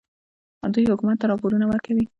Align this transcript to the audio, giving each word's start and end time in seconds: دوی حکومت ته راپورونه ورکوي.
دوی 0.73 0.89
حکومت 0.91 1.17
ته 1.21 1.25
راپورونه 1.31 1.65
ورکوي. 1.67 2.05